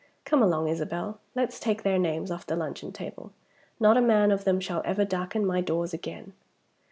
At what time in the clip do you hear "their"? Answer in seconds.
1.83-1.99